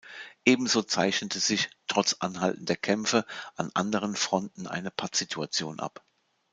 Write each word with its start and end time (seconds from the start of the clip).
Ebenso 0.45 0.81
zeichnete 0.81 1.39
sich, 1.39 1.69
trotz 1.85 2.15
anhaltender 2.17 2.75
Kämpfe, 2.75 3.23
an 3.55 3.69
anderen 3.75 4.15
Fronten 4.15 4.65
eine 4.65 4.89
Pattsituation 4.89 5.79
ab. 5.79 6.03